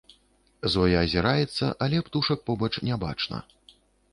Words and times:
Зоя 0.75 0.95
азіраецца, 1.01 1.65
але 1.87 1.97
птушак 2.07 2.39
побач 2.49 2.73
не 2.89 2.95
бачна. 3.05 3.37